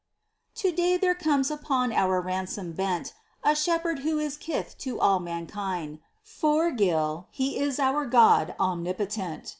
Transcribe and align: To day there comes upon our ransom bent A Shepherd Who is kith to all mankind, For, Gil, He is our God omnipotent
To 0.55 0.71
day 0.71 0.97
there 0.97 1.13
comes 1.13 1.51
upon 1.51 1.93
our 1.93 2.19
ransom 2.19 2.71
bent 2.71 3.13
A 3.43 3.53
Shepherd 3.55 3.99
Who 3.99 4.17
is 4.17 4.35
kith 4.35 4.75
to 4.79 4.99
all 4.99 5.19
mankind, 5.19 5.99
For, 6.23 6.71
Gil, 6.71 7.27
He 7.29 7.59
is 7.59 7.79
our 7.79 8.07
God 8.07 8.55
omnipotent 8.59 9.49